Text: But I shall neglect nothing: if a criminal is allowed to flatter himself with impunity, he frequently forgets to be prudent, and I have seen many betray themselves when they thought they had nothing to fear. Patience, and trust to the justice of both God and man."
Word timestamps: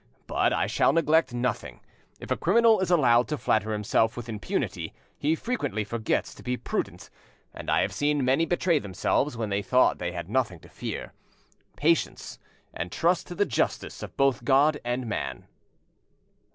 But 0.25 0.51
I 0.51 0.65
shall 0.65 0.93
neglect 0.93 1.31
nothing: 1.31 1.79
if 2.19 2.31
a 2.31 2.35
criminal 2.35 2.79
is 2.79 2.89
allowed 2.89 3.27
to 3.27 3.37
flatter 3.37 3.71
himself 3.71 4.17
with 4.17 4.29
impunity, 4.29 4.95
he 5.15 5.35
frequently 5.35 5.83
forgets 5.83 6.33
to 6.33 6.41
be 6.41 6.57
prudent, 6.57 7.11
and 7.53 7.69
I 7.69 7.81
have 7.83 7.93
seen 7.93 8.25
many 8.25 8.47
betray 8.47 8.79
themselves 8.79 9.37
when 9.37 9.49
they 9.49 9.61
thought 9.61 9.99
they 9.99 10.11
had 10.13 10.27
nothing 10.27 10.59
to 10.61 10.69
fear. 10.69 11.13
Patience, 11.75 12.39
and 12.73 12.91
trust 12.91 13.27
to 13.27 13.35
the 13.35 13.45
justice 13.45 14.01
of 14.01 14.17
both 14.17 14.43
God 14.43 14.79
and 14.83 15.05
man." 15.05 15.45